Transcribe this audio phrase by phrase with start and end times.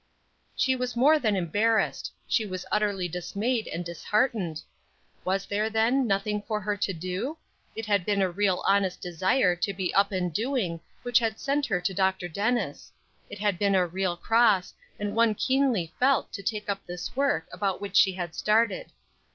[0.55, 4.63] She was more than embarrassed; she was utterly dismayed and disheartened.
[5.23, 7.37] Was there, then, nothing for her to do?
[7.75, 11.67] It had been a real honest desire to be up and doing which had sent
[11.67, 12.27] her to Dr.
[12.27, 12.91] Dennis;
[13.29, 17.45] it had been a real cross, and one keenly felt to take up this work
[17.53, 18.91] about which she had started.